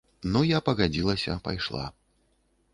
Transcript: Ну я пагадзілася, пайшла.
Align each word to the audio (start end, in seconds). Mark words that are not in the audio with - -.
Ну 0.35 0.41
я 0.51 0.61
пагадзілася, 0.69 1.37
пайшла. 1.47 1.85